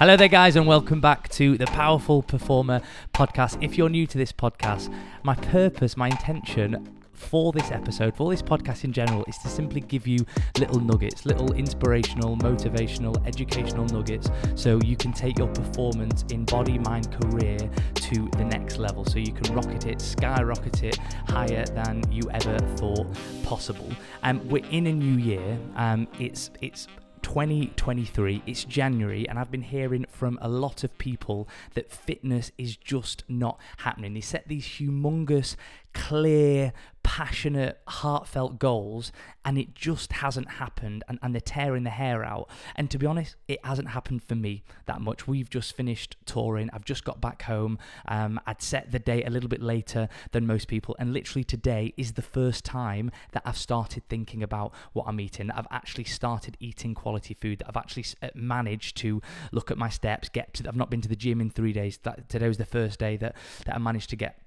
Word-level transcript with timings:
Hello 0.00 0.16
there, 0.16 0.26
guys, 0.26 0.56
and 0.56 0.66
welcome 0.66 1.00
back 1.00 1.28
to 1.28 1.56
the 1.56 1.66
Powerful 1.66 2.20
Performer 2.20 2.80
podcast. 3.14 3.62
If 3.62 3.78
you're 3.78 3.88
new 3.88 4.08
to 4.08 4.18
this 4.18 4.32
podcast, 4.32 4.92
my 5.22 5.36
purpose, 5.36 5.96
my 5.96 6.08
intention 6.08 6.98
for 7.12 7.52
this 7.52 7.70
episode, 7.70 8.16
for 8.16 8.28
this 8.28 8.42
podcast 8.42 8.82
in 8.82 8.92
general, 8.92 9.24
is 9.28 9.38
to 9.38 9.48
simply 9.48 9.80
give 9.80 10.08
you 10.08 10.26
little 10.58 10.80
nuggets, 10.80 11.24
little 11.24 11.52
inspirational, 11.52 12.36
motivational, 12.38 13.24
educational 13.24 13.84
nuggets 13.86 14.28
so 14.56 14.80
you 14.84 14.96
can 14.96 15.12
take 15.12 15.38
your 15.38 15.46
performance 15.46 16.24
in 16.32 16.44
body, 16.44 16.76
mind, 16.76 17.12
career 17.12 17.56
to 17.94 18.28
the 18.36 18.44
next 18.44 18.78
level. 18.78 19.04
So 19.04 19.20
you 19.20 19.32
can 19.32 19.54
rocket 19.54 19.86
it, 19.86 20.00
skyrocket 20.00 20.82
it 20.82 20.96
higher 21.28 21.64
than 21.66 22.02
you 22.10 22.28
ever 22.32 22.58
thought 22.76 23.06
possible. 23.44 23.90
And 24.24 24.40
um, 24.40 24.48
we're 24.48 24.66
in 24.72 24.88
a 24.88 24.92
new 24.92 25.18
year. 25.18 25.56
Um, 25.76 26.08
it's 26.18 26.50
it's 26.60 26.88
2023, 27.24 28.42
it's 28.46 28.64
January, 28.64 29.26
and 29.26 29.38
I've 29.38 29.50
been 29.50 29.62
hearing 29.62 30.04
from 30.10 30.38
a 30.42 30.48
lot 30.48 30.84
of 30.84 30.96
people 30.98 31.48
that 31.72 31.90
fitness 31.90 32.52
is 32.58 32.76
just 32.76 33.24
not 33.28 33.58
happening. 33.78 34.12
They 34.12 34.20
set 34.20 34.46
these 34.46 34.66
humongous, 34.66 35.56
clear, 35.94 36.72
passionate, 37.04 37.78
heartfelt 37.86 38.58
goals, 38.58 39.12
and 39.44 39.56
it 39.58 39.74
just 39.74 40.14
hasn't 40.14 40.48
happened. 40.52 41.04
And, 41.08 41.18
and 41.22 41.34
they're 41.34 41.40
tearing 41.40 41.84
the 41.84 41.90
hair 41.90 42.24
out. 42.24 42.48
And 42.74 42.90
to 42.90 42.98
be 42.98 43.06
honest, 43.06 43.36
it 43.46 43.64
hasn't 43.64 43.88
happened 43.88 44.22
for 44.22 44.34
me 44.34 44.64
that 44.86 45.00
much. 45.00 45.28
We've 45.28 45.48
just 45.48 45.76
finished 45.76 46.16
touring. 46.26 46.70
I've 46.72 46.84
just 46.84 47.04
got 47.04 47.20
back 47.20 47.42
home. 47.42 47.78
Um, 48.08 48.40
I'd 48.46 48.62
set 48.62 48.90
the 48.90 48.98
date 48.98 49.26
a 49.26 49.30
little 49.30 49.48
bit 49.48 49.62
later 49.62 50.08
than 50.32 50.46
most 50.46 50.66
people. 50.66 50.96
And 50.98 51.12
literally 51.12 51.44
today 51.44 51.94
is 51.96 52.12
the 52.12 52.22
first 52.22 52.64
time 52.64 53.10
that 53.32 53.42
I've 53.44 53.58
started 53.58 54.08
thinking 54.08 54.42
about 54.42 54.72
what 54.92 55.04
I'm 55.06 55.20
eating. 55.20 55.50
I've 55.50 55.68
actually 55.70 56.04
started 56.04 56.56
eating 56.58 56.94
quality 56.94 57.34
food. 57.34 57.60
That 57.60 57.68
I've 57.68 57.76
actually 57.76 58.06
uh, 58.22 58.28
managed 58.34 58.96
to 58.98 59.22
look 59.52 59.70
at 59.70 59.78
my 59.78 59.88
steps, 59.88 60.28
get 60.28 60.54
to. 60.54 60.68
I've 60.68 60.76
not 60.76 60.90
been 60.90 61.02
to 61.02 61.08
the 61.08 61.16
gym 61.16 61.40
in 61.40 61.50
three 61.50 61.72
days. 61.72 61.98
That 62.02 62.28
today 62.28 62.48
was 62.48 62.58
the 62.58 62.64
first 62.64 62.98
day 62.98 63.16
that 63.18 63.36
that 63.66 63.74
I 63.74 63.78
managed 63.78 64.10
to 64.10 64.16
get 64.16 64.38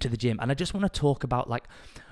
to 0.00 0.08
the 0.08 0.16
gym. 0.16 0.38
And 0.40 0.50
I 0.50 0.54
just 0.54 0.74
want 0.74 0.92
to 0.92 1.00
talk 1.00 1.24
about 1.24 1.48
like 1.48 1.68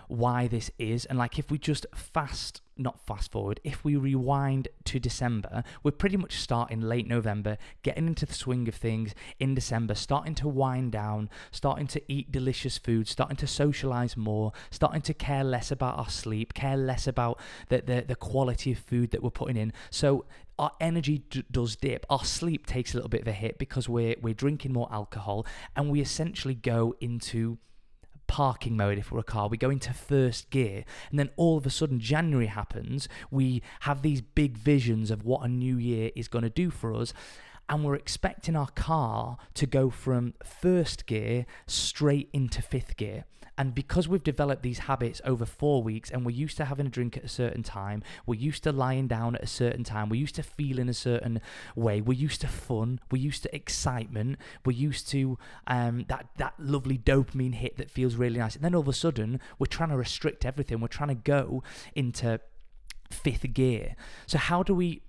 why 0.09 0.49
this 0.49 0.71
is 0.79 1.05
and 1.05 1.19
like 1.19 1.39
if 1.39 1.51
we 1.51 1.59
just 1.59 1.87
fast 1.95 2.63
not 2.79 2.99
fast 3.07 3.31
forward 3.31 3.61
if 3.63 3.85
we 3.85 3.95
rewind 3.95 4.67
to 4.85 4.99
december 4.99 5.63
we're 5.83 5.91
pretty 5.91 6.17
much 6.17 6.41
starting 6.41 6.81
late 6.81 7.07
november 7.07 7.59
getting 7.83 8.07
into 8.07 8.25
the 8.25 8.33
swing 8.33 8.67
of 8.69 8.75
things 8.75 9.15
in 9.39 9.55
december 9.55 9.95
starting 9.95 10.35
to 10.35 10.49
wind 10.49 10.93
down 10.93 11.29
starting 11.51 11.87
to 11.87 12.01
eat 12.11 12.33
delicious 12.33 12.79
food 12.79 13.07
starting 13.07 13.37
to 13.37 13.47
socialize 13.47 14.17
more 14.17 14.51
starting 14.71 15.03
to 15.03 15.13
care 15.13 15.45
less 15.45 15.71
about 15.71 15.99
our 15.99 16.09
sleep 16.09 16.55
care 16.55 16.77
less 16.77 17.07
about 17.07 17.39
the 17.69 17.83
the, 17.83 18.05
the 18.09 18.17
quality 18.17 18.73
of 18.73 18.79
food 18.79 19.11
that 19.11 19.23
we're 19.23 19.31
putting 19.31 19.57
in 19.57 19.73
so 19.91 20.25
our 20.59 20.73
energy 20.81 21.19
d- 21.31 21.45
does 21.53 21.77
dip. 21.77 22.05
Our 22.11 22.25
sleep 22.25 22.67
takes 22.67 22.93
a 22.93 22.97
little 22.97 23.09
bit 23.09 23.21
of 23.21 23.29
a 23.29 23.33
hit 23.33 23.59
because 23.59 23.89
we're 23.89 24.17
we're 24.21 24.35
drinking 24.35 24.73
more 24.73 24.89
alcohol, 24.91 25.47
and 25.77 25.89
we 25.89 26.01
essentially 26.01 26.57
go 26.57 26.97
into 27.01 27.59
parking 28.29 28.77
mode 28.77 28.99
if 28.99 29.11
we're 29.11 29.19
a 29.19 29.25
car. 29.25 29.49
We 29.49 29.57
go 29.57 29.71
into 29.71 29.93
first 29.93 30.51
gear, 30.51 30.85
and 31.11 31.19
then 31.19 31.31
all 31.37 31.57
of 31.57 31.67
a 31.67 31.71
sudden, 31.71 31.99
January 31.99 32.47
happens. 32.47 33.09
We 33.31 33.63
have 33.81 34.03
these 34.03 34.21
big 34.21 34.57
visions 34.57 35.11
of 35.11 35.25
what 35.25 35.45
a 35.45 35.49
new 35.49 35.77
year 35.77 36.13
is 36.15 36.29
going 36.29 36.45
to 36.45 36.51
do 36.51 36.71
for 36.71 36.95
us. 36.95 37.13
And 37.69 37.85
we're 37.85 37.95
expecting 37.95 38.57
our 38.57 38.69
car 38.69 39.37
to 39.55 39.67
go 39.67 39.91
from 39.91 40.35
first 40.43 41.07
gear 41.07 41.47
straight 41.67 42.31
into 42.33 42.63
fifth 42.63 42.97
gear. 42.97 43.25
And 43.59 43.75
because 43.75 44.07
we've 44.07 44.23
developed 44.23 44.63
these 44.63 44.79
habits 44.79 45.21
over 45.25 45.45
four 45.45 45.83
weeks 45.83 46.13
and 46.13 46.25
we're 46.25 46.31
used 46.31 46.57
to 46.59 46.65
having 46.65 46.87
a 46.87 46.91
drink 46.91 47.17
at 47.17 47.25
a 47.25 47.29
certain 47.29 47.65
time, 47.65 48.05
we're 48.25 48.39
used 48.39 48.63
to 48.63 48.73
lying 48.73 49.09
down 49.09 49.35
at 49.35 49.43
a 49.43 49.49
certain 49.49 49.83
time, 49.83 50.09
we're 50.09 50.21
used 50.21 50.37
to 50.37 50.45
feeling 50.45 50.89
a 50.89 50.95
certain 50.95 51.41
way, 51.75 52.01
we're 52.01 52.17
used 52.17 52.41
to 52.43 52.47
fun, 52.47 53.01
we're 53.11 53.21
used 53.21 53.43
to 53.43 53.55
excitement, 53.55 54.39
we're 54.65 54.77
used 54.77 55.09
to 55.09 55.39
um, 55.67 56.05
that, 56.09 56.29
that 56.37 56.55
lovely 56.57 56.97
dopamine 56.97 57.55
hit 57.55 57.77
that 57.79 57.91
feels 57.91 58.15
really 58.15 58.39
nice. 58.39 58.55
And 58.55 58.65
then 58.65 58.77
all 58.77 58.83
of 58.83 58.89
a 58.89 58.93
sudden, 58.93 59.41
we're 59.59 59.67
trying 59.67 59.91
to 59.91 59.97
restrict 59.97 60.47
everything, 60.47 60.79
we're 60.81 60.87
trying 60.87 61.09
to 61.09 61.17
go 61.17 61.65
into 61.97 62.39
fifth 63.11 63.53
gear. 63.55 63.97
So, 64.29 64.39
how 64.39 64.63
do 64.63 64.73
we 64.73 65.03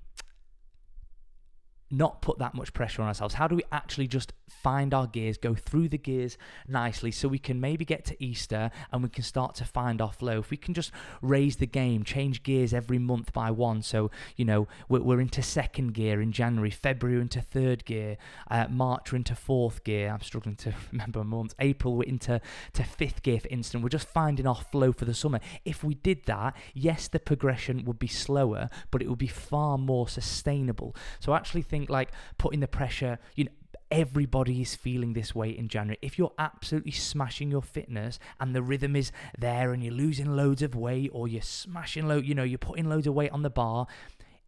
not 1.91 2.21
put 2.21 2.39
that 2.39 2.53
much 2.53 2.73
pressure 2.73 3.01
on 3.01 3.07
ourselves? 3.07 3.35
How 3.35 3.47
do 3.47 3.55
we 3.55 3.63
actually 3.71 4.07
just 4.07 4.33
find 4.49 4.93
our 4.93 5.07
gears, 5.07 5.37
go 5.37 5.55
through 5.55 5.89
the 5.89 5.97
gears 5.97 6.37
nicely 6.67 7.11
so 7.11 7.27
we 7.27 7.39
can 7.39 7.59
maybe 7.59 7.85
get 7.85 8.05
to 8.05 8.23
Easter 8.23 8.71
and 8.91 9.03
we 9.03 9.09
can 9.09 9.23
start 9.23 9.55
to 9.55 9.65
find 9.65 10.01
our 10.01 10.11
flow? 10.11 10.39
If 10.39 10.49
we 10.49 10.57
can 10.57 10.73
just 10.73 10.91
raise 11.21 11.57
the 11.57 11.65
game, 11.65 12.03
change 12.03 12.43
gears 12.43 12.73
every 12.73 12.99
month 12.99 13.33
by 13.33 13.51
one. 13.51 13.81
So, 13.81 14.11
you 14.35 14.45
know, 14.45 14.67
we're, 14.87 15.01
we're 15.01 15.21
into 15.21 15.41
second 15.41 15.93
gear 15.93 16.21
in 16.21 16.31
January, 16.31 16.71
February 16.71 17.21
into 17.21 17.41
third 17.41 17.85
gear, 17.85 18.17
uh, 18.49 18.67
March 18.69 19.11
we're 19.11 19.17
into 19.17 19.35
fourth 19.35 19.83
gear. 19.83 20.09
I'm 20.09 20.21
struggling 20.21 20.55
to 20.57 20.73
remember 20.91 21.23
months. 21.23 21.55
April 21.59 21.95
we're 21.95 22.03
into 22.03 22.41
to 22.73 22.83
fifth 22.83 23.23
gear, 23.23 23.39
for 23.39 23.47
instance. 23.49 23.81
We're 23.81 23.89
just 23.89 24.07
finding 24.07 24.47
our 24.47 24.55
flow 24.55 24.91
for 24.91 25.05
the 25.05 25.13
summer. 25.13 25.39
If 25.65 25.83
we 25.83 25.93
did 25.95 26.25
that, 26.25 26.55
yes, 26.73 27.07
the 27.07 27.19
progression 27.19 27.85
would 27.85 27.99
be 27.99 28.07
slower, 28.07 28.69
but 28.91 29.01
it 29.01 29.09
would 29.09 29.19
be 29.19 29.27
far 29.27 29.77
more 29.77 30.07
sustainable. 30.07 30.95
So 31.19 31.31
I 31.31 31.37
actually 31.37 31.61
think 31.61 31.78
think 31.79 31.89
like 31.89 32.11
putting 32.37 32.59
the 32.59 32.67
pressure, 32.67 33.19
you 33.35 33.45
know, 33.45 33.51
everybody 33.91 34.61
is 34.61 34.75
feeling 34.75 35.13
this 35.13 35.33
way 35.33 35.49
in 35.49 35.67
January. 35.67 35.97
If 36.01 36.19
you're 36.19 36.33
absolutely 36.37 36.91
smashing 36.91 37.49
your 37.49 37.61
fitness 37.61 38.19
and 38.39 38.55
the 38.55 38.61
rhythm 38.61 38.95
is 38.95 39.11
there 39.37 39.73
and 39.73 39.83
you're 39.83 39.93
losing 39.93 40.35
loads 40.35 40.61
of 40.61 40.75
weight 40.75 41.09
or 41.13 41.27
you're 41.27 41.41
smashing 41.41 42.07
load, 42.07 42.25
you 42.25 42.35
know, 42.35 42.43
you're 42.43 42.59
putting 42.59 42.87
loads 42.87 43.07
of 43.07 43.13
weight 43.15 43.31
on 43.31 43.41
the 43.41 43.49
bar, 43.49 43.87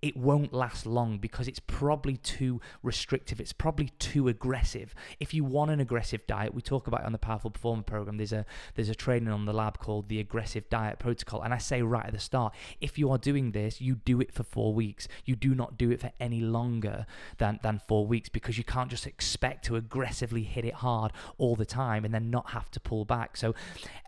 it 0.02 0.18
won't 0.18 0.52
last 0.52 0.88
long 0.88 1.20
because 1.20 1.48
it's 1.48 1.60
probably 1.60 2.18
too 2.18 2.60
restrictive. 2.82 3.40
It's 3.40 3.54
probably 3.54 3.90
too 4.00 4.28
aggressive. 4.28 4.96
If 5.20 5.32
you 5.32 5.44
want 5.44 5.70
an 5.70 5.80
aggressive 5.80 6.26
diet, 6.26 6.56
we 6.56 6.62
talk 6.62 6.88
about 6.88 7.02
it 7.02 7.06
on 7.06 7.12
the 7.12 7.20
Powerful 7.20 7.52
Performer 7.52 7.84
program. 7.84 8.18
There's 8.18 8.34
a 8.34 8.46
there's 8.74 8.90
a 8.90 8.96
training 8.96 9.30
on 9.30 9.46
the 9.46 9.54
lab 9.54 9.78
called 9.78 10.10
the 10.10 10.20
Aggressive 10.20 10.68
Diet 10.70 10.98
Protocol, 10.98 11.42
and 11.44 11.54
I 11.54 11.60
say 11.60 11.84
right 11.84 12.06
at 12.06 12.14
the 12.14 12.20
start, 12.20 12.56
if 12.80 12.98
you 12.98 13.12
are 13.12 13.20
doing 13.20 13.52
this, 13.52 13.80
you 13.80 13.96
do 13.96 14.20
it 14.22 14.34
for 14.34 14.44
four 14.44 14.74
weeks. 14.74 15.08
You 15.26 15.36
do 15.36 15.54
not 15.54 15.78
do 15.78 15.92
it 15.92 16.02
for 16.02 16.12
any 16.20 16.40
longer 16.40 17.06
than 17.38 17.60
than 17.62 17.80
four 17.88 18.08
weeks 18.08 18.30
because 18.30 18.58
you 18.58 18.64
can't 18.64 18.90
just 18.90 19.06
expect 19.06 19.66
to 19.66 19.76
aggressively 19.76 20.44
hit 20.44 20.66
it 20.66 20.76
hard 20.76 21.12
all 21.38 21.56
the 21.56 21.66
time 21.66 22.06
and 22.06 22.14
then 22.14 22.32
not 22.32 22.52
have 22.52 22.72
to 22.72 22.80
pull 22.80 23.06
back. 23.06 23.38
So 23.38 23.54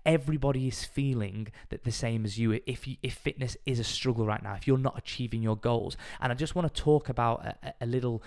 everybody 0.06 0.68
is 0.68 0.84
feeling 0.84 1.50
that 1.70 1.84
the 1.84 1.92
same 1.92 2.26
as 2.26 2.40
you. 2.40 2.60
If 2.66 2.88
you, 2.88 2.98
if 3.04 3.14
fitness 3.14 3.58
is 3.68 3.80
a 3.80 3.84
struggle 3.84 4.26
right 4.26 4.42
now, 4.42 4.56
if 4.56 4.68
you're 4.68 4.78
not 4.78 4.98
achieving 4.98 5.44
your 5.44 5.56
goal 5.56 5.83
goals. 5.84 5.98
And 6.22 6.32
I 6.32 6.36
just 6.36 6.56
want 6.56 6.74
to 6.74 6.82
talk 6.82 7.10
about 7.10 7.46
a, 7.46 7.74
a 7.82 7.86
little 7.86 8.24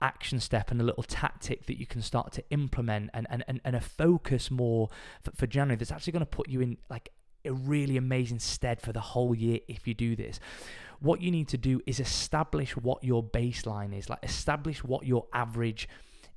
action 0.00 0.40
step 0.40 0.70
and 0.70 0.80
a 0.80 0.84
little 0.84 1.02
tactic 1.02 1.66
that 1.66 1.78
you 1.78 1.86
can 1.86 2.02
start 2.02 2.32
to 2.32 2.44
implement 2.50 3.10
and, 3.14 3.26
and, 3.30 3.44
and, 3.48 3.60
and 3.64 3.76
a 3.76 3.80
focus 3.80 4.50
more 4.50 4.88
for, 5.22 5.30
for 5.32 5.46
January 5.46 5.76
that's 5.76 5.92
actually 5.92 6.12
going 6.12 6.20
to 6.20 6.26
put 6.26 6.48
you 6.48 6.60
in 6.60 6.76
like 6.90 7.10
a 7.44 7.52
really 7.52 7.96
amazing 7.96 8.38
stead 8.38 8.80
for 8.80 8.92
the 8.92 9.00
whole 9.00 9.34
year 9.34 9.60
if 9.68 9.86
you 9.86 9.94
do 9.94 10.16
this. 10.16 10.38
What 11.00 11.20
you 11.20 11.30
need 11.30 11.48
to 11.48 11.58
do 11.58 11.80
is 11.86 12.00
establish 12.00 12.76
what 12.76 13.04
your 13.04 13.22
baseline 13.22 13.96
is, 13.96 14.08
like 14.08 14.18
establish 14.22 14.82
what 14.82 15.06
your 15.06 15.26
average 15.32 15.88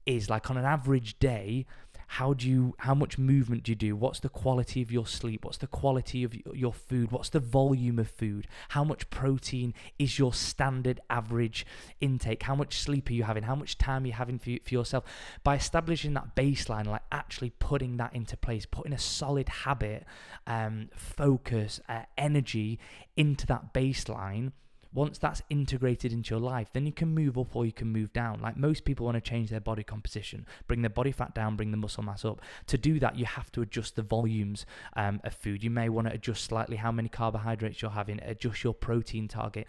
is. 0.05 0.29
Like 0.29 0.49
on 0.49 0.57
an 0.57 0.65
average 0.65 1.19
day, 1.19 1.65
how 2.13 2.33
do 2.33 2.49
you 2.49 2.73
how 2.79 2.95
much 2.95 3.19
movement 3.19 3.63
do 3.63 3.71
you 3.71 3.75
do? 3.75 3.95
What's 3.95 4.19
the 4.19 4.29
quality 4.29 4.81
of 4.81 4.91
your 4.91 5.05
sleep? 5.05 5.45
What's 5.45 5.59
the 5.59 5.67
quality 5.67 6.23
of 6.23 6.33
your 6.55 6.73
food? 6.73 7.11
What's 7.11 7.29
the 7.29 7.39
volume 7.39 7.99
of 7.99 8.09
food? 8.09 8.47
How 8.69 8.83
much 8.83 9.11
protein 9.11 9.75
is 9.99 10.17
your 10.17 10.33
standard 10.33 10.99
average 11.11 11.67
intake? 12.01 12.41
How 12.41 12.55
much 12.55 12.79
sleep 12.79 13.11
are 13.11 13.13
you 13.13 13.23
having? 13.23 13.43
How 13.43 13.53
much 13.53 13.77
time 13.77 14.05
are 14.05 14.07
you 14.07 14.13
having 14.13 14.39
for, 14.39 14.51
for 14.63 14.73
yourself? 14.73 15.03
By 15.43 15.55
establishing 15.55 16.15
that 16.15 16.35
baseline 16.35 16.87
like 16.87 17.03
actually 17.11 17.51
putting 17.51 17.97
that 17.97 18.15
into 18.15 18.35
place 18.35 18.65
putting 18.65 18.93
a 18.93 18.97
solid 18.97 19.47
habit 19.47 20.03
um, 20.47 20.89
focus 20.95 21.79
uh, 21.87 22.01
energy 22.17 22.79
into 23.15 23.45
that 23.45 23.71
baseline 23.71 24.51
once 24.93 25.17
that's 25.17 25.41
integrated 25.49 26.11
into 26.11 26.31
your 26.31 26.39
life, 26.39 26.69
then 26.73 26.85
you 26.85 26.91
can 26.91 27.13
move 27.13 27.37
up 27.37 27.55
or 27.55 27.65
you 27.65 27.71
can 27.71 27.87
move 27.87 28.11
down. 28.11 28.41
Like 28.41 28.57
most 28.57 28.85
people 28.85 29.05
want 29.05 29.15
to 29.15 29.21
change 29.21 29.49
their 29.49 29.59
body 29.59 29.83
composition, 29.83 30.45
bring 30.67 30.81
their 30.81 30.89
body 30.89 31.11
fat 31.11 31.35
down, 31.35 31.55
bring 31.55 31.71
the 31.71 31.77
muscle 31.77 32.03
mass 32.03 32.25
up. 32.25 32.41
To 32.67 32.77
do 32.77 32.99
that, 32.99 33.15
you 33.15 33.25
have 33.25 33.51
to 33.53 33.61
adjust 33.61 33.95
the 33.95 34.01
volumes 34.01 34.65
um, 34.95 35.21
of 35.23 35.33
food. 35.33 35.63
You 35.63 35.69
may 35.69 35.89
want 35.89 36.07
to 36.07 36.13
adjust 36.13 36.45
slightly 36.45 36.77
how 36.77 36.91
many 36.91 37.09
carbohydrates 37.09 37.81
you're 37.81 37.91
having, 37.91 38.19
adjust 38.23 38.63
your 38.63 38.73
protein 38.73 39.27
target 39.27 39.67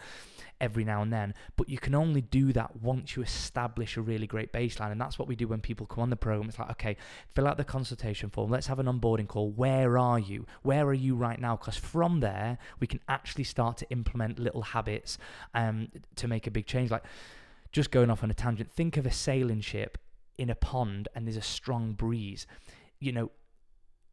every 0.60 0.84
now 0.84 1.02
and 1.02 1.12
then. 1.12 1.34
But 1.56 1.68
you 1.68 1.78
can 1.78 1.94
only 1.94 2.20
do 2.20 2.52
that 2.52 2.76
once 2.76 3.16
you 3.16 3.22
establish 3.22 3.96
a 3.96 4.02
really 4.02 4.26
great 4.26 4.52
baseline. 4.52 4.92
And 4.92 5.00
that's 5.00 5.18
what 5.18 5.28
we 5.28 5.36
do 5.36 5.48
when 5.48 5.60
people 5.60 5.86
come 5.86 6.02
on 6.02 6.10
the 6.10 6.16
program. 6.16 6.48
It's 6.48 6.58
like, 6.58 6.70
okay, 6.72 6.96
fill 7.34 7.46
out 7.46 7.56
the 7.56 7.64
consultation 7.64 8.30
form. 8.30 8.50
Let's 8.50 8.66
have 8.66 8.78
an 8.78 8.86
onboarding 8.86 9.28
call. 9.28 9.50
Where 9.50 9.98
are 9.98 10.18
you? 10.18 10.46
Where 10.62 10.86
are 10.86 10.94
you 10.94 11.14
right 11.14 11.40
now? 11.40 11.56
Because 11.56 11.76
from 11.76 12.20
there, 12.20 12.58
we 12.78 12.86
can 12.86 13.00
actually 13.08 13.44
start 13.44 13.78
to 13.78 13.90
implement 13.90 14.38
little 14.38 14.62
habits 14.62 15.09
um, 15.54 15.88
to 16.16 16.28
make 16.28 16.46
a 16.46 16.50
big 16.50 16.66
change. 16.66 16.90
Like, 16.90 17.04
just 17.72 17.90
going 17.90 18.10
off 18.10 18.22
on 18.22 18.30
a 18.30 18.34
tangent, 18.34 18.70
think 18.70 18.96
of 18.96 19.06
a 19.06 19.12
sailing 19.12 19.60
ship 19.60 19.98
in 20.38 20.50
a 20.50 20.54
pond 20.54 21.08
and 21.14 21.26
there's 21.26 21.36
a 21.36 21.42
strong 21.42 21.92
breeze. 21.92 22.46
You 22.98 23.12
know, 23.12 23.30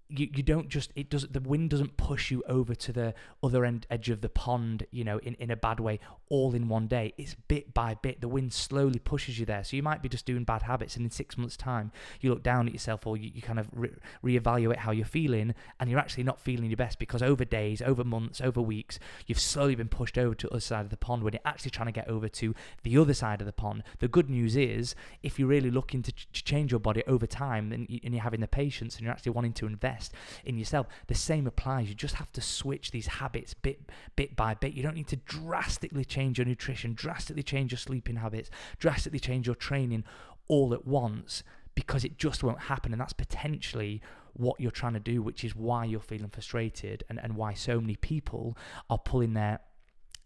you, 0.10 0.30
you 0.34 0.44
don't 0.44 0.70
just 0.70 0.92
it 0.96 1.10
does 1.10 1.28
the 1.28 1.40
wind 1.40 1.70
doesn't 1.70 1.98
push 1.98 2.32
you 2.32 2.44
over 2.48 2.74
to 2.74 2.94
the 2.94 3.14
other 3.44 3.66
end 3.66 3.86
edge 3.90 4.10
of 4.10 4.22
the 4.22 4.30
pond 4.30 4.86
you 4.92 5.04
know 5.04 5.18
in, 5.20 5.34
in 5.36 5.52
a 5.52 5.56
bad 5.56 5.80
way 5.80 6.00
all 6.30 6.54
in 6.54 6.68
one 6.68 6.88
day. 6.88 7.14
It's 7.18 7.36
bit 7.48 7.74
by 7.74 7.96
bit. 7.96 8.22
The 8.22 8.28
wind 8.28 8.54
slowly 8.54 9.00
pushes 9.00 9.40
you 9.40 9.46
there. 9.46 9.64
So 9.64 9.76
you 9.76 9.84
might 9.84 10.02
be 10.02 10.10
just 10.10 10.26
doing 10.26 10.44
bad 10.44 10.64
habits 10.64 10.96
and 10.96 11.06
in 11.06 11.12
six 11.12 11.38
months 11.38 11.56
time 11.56 11.92
you 12.20 12.30
look 12.30 12.44
down 12.44 12.68
at 12.68 12.74
yourself 12.74 13.08
or 13.08 13.18
you, 13.18 13.32
you 13.34 13.42
kind 13.42 13.60
of 13.60 13.68
re- 13.74 13.92
reevaluate 14.24 14.78
how 14.78 14.92
you're 14.92 15.06
feeling 15.06 15.54
and 15.80 15.90
you're 15.90 16.00
actually 16.00 16.24
not 16.24 16.40
feeling 16.40 16.66
your 16.70 16.78
best 16.78 17.00
because 17.00 17.22
over 17.22 17.46
days 17.46 17.82
over 17.82 18.04
months 18.04 18.42
over 18.42 18.62
weeks 18.62 19.00
you've 19.26 19.40
slowly 19.40 19.76
been 19.76 19.88
pushed 19.88 20.18
over 20.18 20.36
to 20.36 20.48
the 20.48 20.54
other 20.54 20.60
side 20.60 20.82
of 20.82 20.90
the 20.90 20.98
pond 20.98 21.24
when 21.24 21.34
you're 21.34 21.42
actually 21.46 21.72
trying 21.72 21.88
to 21.88 21.92
get 21.92 22.08
over 22.08 22.28
to 22.28 22.54
the 22.84 22.98
other 22.98 23.14
side 23.14 23.42
of 23.42 23.48
the 23.48 23.54
pond. 23.54 23.84
The 24.00 24.08
good 24.08 24.30
news 24.30 24.56
is 24.56 24.96
if 25.24 25.40
you're 25.40 25.48
really 25.48 25.72
looking 25.72 26.02
to, 26.04 26.12
ch- 26.12 26.28
change 26.32 26.72
your 26.72 26.80
body 26.80 27.04
over 27.08 27.26
time 27.26 27.72
and, 27.72 27.90
you, 27.90 28.00
and 28.04 28.14
you're 28.14 28.24
having 28.24 28.42
the 28.42 28.48
patience 28.48 28.96
and 28.96 29.04
you're 29.04 29.12
actually 29.12 29.32
wanting 29.32 29.54
to 29.54 29.66
invest 29.66 29.97
invest 29.98 30.14
in 30.46 30.58
yourself. 30.58 30.88
The 31.08 31.16
same 31.16 31.48
applies. 31.48 31.90
You 31.90 31.96
just 31.96 32.16
have 32.16 32.32
to 32.34 32.42
switch 32.42 32.92
these 32.92 33.08
habits 33.08 33.54
bit 33.54 33.82
bit 34.16 34.36
by 34.36 34.54
bit. 34.54 34.74
You 34.74 34.84
don't 34.84 34.96
need 34.96 35.08
to 35.08 35.18
drastically 35.18 36.06
change 36.06 36.38
your 36.38 36.46
nutrition, 36.46 36.94
drastically 36.94 37.44
change 37.44 37.72
your 37.72 37.80
sleeping 37.80 38.18
habits, 38.18 38.50
drastically 38.80 39.20
change 39.20 39.46
your 39.46 39.56
training 39.56 40.04
all 40.48 40.74
at 40.74 40.86
once 40.88 41.44
because 41.76 42.04
it 42.04 42.18
just 42.18 42.44
won't 42.44 42.62
happen. 42.62 42.92
And 42.92 43.02
that's 43.02 43.14
potentially 43.14 44.02
what 44.34 44.60
you're 44.60 44.72
trying 44.72 44.94
to 44.94 45.00
do, 45.00 45.22
which 45.22 45.44
is 45.44 45.56
why 45.56 45.86
you're 45.86 46.00
feeling 46.00 46.30
frustrated 46.30 47.04
and, 47.10 47.20
and 47.20 47.36
why 47.36 47.54
so 47.54 47.82
many 47.82 47.96
people 47.96 48.58
are 48.90 49.00
pulling 49.00 49.34
their 49.34 49.60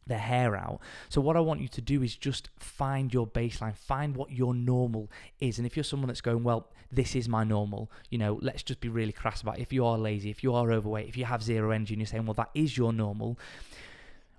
their 0.08 0.20
hair 0.20 0.56
out. 0.56 0.80
So 1.10 1.22
what 1.22 1.38
I 1.38 1.40
want 1.40 1.62
you 1.62 1.68
to 1.70 1.82
do 1.82 2.04
is 2.04 2.16
just 2.16 2.50
find 2.58 3.14
your 3.14 3.28
baseline, 3.28 3.76
find 3.76 4.16
what 4.16 4.32
your 4.32 4.54
normal 4.54 5.10
is. 5.40 5.58
And 5.58 5.66
if 5.66 5.78
you're 5.78 5.84
someone 5.84 6.08
that's 6.08 6.22
going, 6.22 6.44
well, 6.44 6.70
this 6.92 7.16
is 7.16 7.30
my 7.30 7.44
normal, 7.44 7.92
you 8.10 8.18
know, 8.18 8.40
let's 8.42 8.64
just 8.64 8.82
be 8.82 8.90
really 8.90 9.12
crass 9.12 9.42
about 9.42 9.60
it. 9.60 9.62
if 9.62 9.72
you 9.72 9.86
are 9.86 9.98
lazy, 9.98 10.30
if 10.30 10.44
you 10.44 10.54
are 10.54 10.72
overweight, 10.72 11.08
if 11.08 11.16
you 11.16 11.26
have 11.26 11.44
zero 11.44 11.72
energy 11.72 11.94
and 11.94 12.02
you're 12.02 12.08
saying, 12.08 12.26
well, 12.26 12.34
that 12.34 12.50
is 12.54 12.78
your 12.78 12.92
normal, 12.92 13.38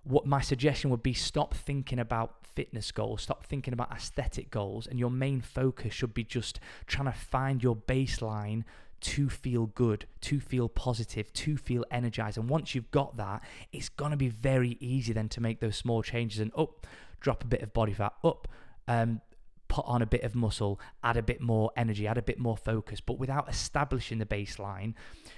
what 0.04 0.26
my 0.26 0.40
suggestion 0.40 0.90
would 0.90 1.02
be 1.02 1.14
stop 1.14 1.54
thinking 1.54 1.98
about 1.98 2.34
fitness 2.54 2.90
goals, 2.92 3.22
stop 3.22 3.46
thinking 3.46 3.72
about 3.72 3.90
aesthetic 3.92 4.50
goals, 4.50 4.86
and 4.86 4.98
your 4.98 5.10
main 5.10 5.40
focus 5.40 5.94
should 5.94 6.12
be 6.12 6.24
just 6.24 6.60
trying 6.86 7.10
to 7.10 7.18
find 7.18 7.62
your 7.62 7.76
baseline 7.76 8.64
to 9.02 9.28
feel 9.28 9.66
good, 9.66 10.06
to 10.22 10.40
feel 10.40 10.68
positive, 10.68 11.32
to 11.32 11.56
feel 11.56 11.84
energized. 11.90 12.38
And 12.38 12.48
once 12.48 12.74
you've 12.74 12.90
got 12.90 13.16
that, 13.16 13.42
it's 13.72 13.88
going 13.88 14.12
to 14.12 14.16
be 14.16 14.28
very 14.28 14.76
easy 14.80 15.12
then 15.12 15.28
to 15.30 15.40
make 15.40 15.60
those 15.60 15.76
small 15.76 16.02
changes 16.02 16.40
and 16.40 16.52
up, 16.56 16.86
drop 17.20 17.44
a 17.44 17.46
bit 17.46 17.62
of 17.62 17.72
body 17.72 17.92
fat, 17.92 18.14
up, 18.24 18.48
um, 18.88 19.20
put 19.68 19.84
on 19.86 20.02
a 20.02 20.06
bit 20.06 20.22
of 20.22 20.34
muscle, 20.34 20.78
add 21.02 21.16
a 21.16 21.22
bit 21.22 21.40
more 21.40 21.70
energy, 21.76 22.06
add 22.06 22.18
a 22.18 22.22
bit 22.22 22.38
more 22.38 22.56
focus. 22.56 23.00
But 23.00 23.18
without 23.18 23.48
establishing 23.48 24.18
the 24.18 24.26
baseline, 24.26 24.94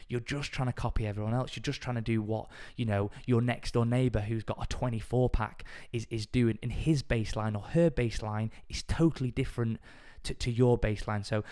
you're 0.08 0.20
just 0.20 0.52
trying 0.52 0.68
to 0.68 0.72
copy 0.72 1.06
everyone 1.06 1.32
else. 1.32 1.56
You're 1.56 1.62
just 1.62 1.80
trying 1.80 1.96
to 1.96 2.02
do 2.02 2.20
what, 2.20 2.48
you 2.76 2.84
know, 2.84 3.10
your 3.26 3.40
next 3.40 3.74
door 3.74 3.86
neighbor 3.86 4.20
who's 4.20 4.42
got 4.42 4.62
a 4.62 4.66
24 4.66 5.30
pack 5.30 5.64
is, 5.92 6.06
is 6.10 6.26
doing. 6.26 6.58
And 6.62 6.72
his 6.72 7.02
baseline 7.02 7.54
or 7.54 7.62
her 7.62 7.90
baseline 7.90 8.50
is 8.68 8.82
totally 8.82 9.30
different 9.30 9.78
to, 10.24 10.34
to 10.34 10.50
your 10.50 10.78
baseline. 10.78 11.24
So 11.24 11.44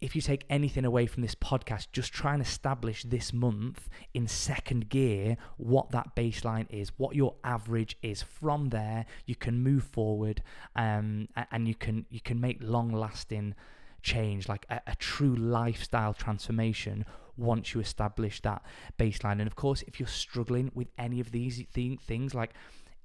if 0.00 0.16
you 0.16 0.22
take 0.22 0.44
anything 0.48 0.84
away 0.84 1.06
from 1.06 1.22
this 1.22 1.34
podcast, 1.34 1.88
just 1.92 2.12
try 2.12 2.32
and 2.32 2.42
establish 2.42 3.02
this 3.02 3.32
month 3.32 3.88
in 4.14 4.26
second 4.26 4.88
gear 4.88 5.36
what 5.58 5.90
that 5.90 6.16
baseline 6.16 6.66
is, 6.70 6.92
what 6.96 7.14
your 7.14 7.34
average 7.44 7.96
is. 8.02 8.22
From 8.22 8.70
there, 8.70 9.04
you 9.26 9.34
can 9.34 9.62
move 9.62 9.84
forward, 9.84 10.42
um, 10.74 11.28
and 11.52 11.68
you 11.68 11.74
can 11.74 12.06
you 12.10 12.20
can 12.20 12.40
make 12.40 12.58
long 12.60 12.90
lasting 12.90 13.54
change, 14.02 14.48
like 14.48 14.64
a, 14.70 14.80
a 14.86 14.96
true 14.96 15.34
lifestyle 15.36 16.14
transformation 16.14 17.04
once 17.36 17.74
you 17.74 17.80
establish 17.80 18.40
that 18.42 18.62
baseline. 18.98 19.32
And 19.32 19.46
of 19.46 19.56
course, 19.56 19.82
if 19.86 20.00
you're 20.00 20.06
struggling 20.06 20.70
with 20.74 20.88
any 20.98 21.20
of 21.20 21.32
these 21.32 21.62
th- 21.74 22.00
things, 22.00 22.34
like 22.34 22.54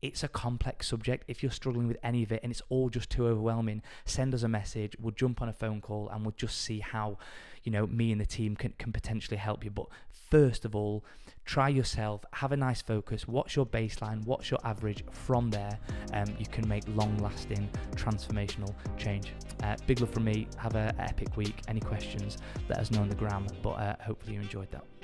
it's 0.02 0.24
a 0.24 0.28
complex 0.28 0.88
subject. 0.88 1.24
If 1.28 1.42
you're 1.42 1.52
struggling 1.52 1.88
with 1.88 1.98
any 2.04 2.24
of 2.24 2.32
it 2.32 2.42
and 2.44 2.52
it's 2.52 2.62
all 2.70 2.90
just 2.90 3.10
too 3.10 3.28
overwhelming, 3.28 3.82
send 4.06 4.34
us 4.34 4.44
a 4.44 4.48
message. 4.48 4.96
We'll 5.00 5.12
jump 5.12 5.42
on 5.42 5.50
a 5.50 5.54
phone 5.54 5.82
call 5.82 6.10
and 6.10 6.24
we'll 6.24 6.36
just 6.38 6.62
see 6.62 6.80
how, 6.80 7.18
you 7.64 7.72
know, 7.72 7.88
me 7.88 8.12
and 8.12 8.22
the 8.22 8.26
team 8.26 8.56
can, 8.56 8.74
can 8.78 8.92
potentially 8.92 9.38
help 9.38 9.64
you. 9.64 9.72
But 9.72 9.88
first 10.12 10.66
of 10.66 10.76
all, 10.76 11.04
try 11.46 11.70
yourself, 11.70 12.26
have 12.34 12.52
a 12.52 12.58
nice 12.58 12.82
focus, 12.82 13.28
what's 13.28 13.56
your 13.56 13.66
baseline, 13.66 14.26
what's 14.26 14.50
your 14.50 14.60
average. 14.64 15.04
From 15.12 15.50
there, 15.50 15.78
um, 16.14 16.28
you 16.40 16.46
can 16.48 16.68
make 16.68 16.84
long 16.90 17.18
lasting 17.20 17.70
transformational 17.96 18.74
change. 18.98 19.34
Uh, 19.64 19.76
big 19.88 20.00
love 20.02 20.12
from 20.12 20.26
me. 20.26 20.48
Have 20.58 20.76
an 20.76 20.96
epic 21.00 21.38
week. 21.38 21.62
Any 21.68 21.80
questions, 21.80 22.38
let 22.70 22.80
us 22.80 22.92
know 22.92 23.02
on 23.02 23.10
the 23.10 23.16
gram. 23.16 23.48
But 23.62 23.72
uh, 23.72 23.96
hopefully 24.02 24.36
you 24.36 24.42
enjoyed 24.42 24.72
that. 24.72 24.95